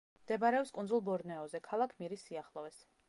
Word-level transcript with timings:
მდებარეობს 0.21 0.71
კუნძულ 0.77 1.03
ბორნეოზე, 1.09 1.61
ქალაქ 1.69 1.93
მირის 2.01 2.25
სიახლოვეს. 2.31 2.83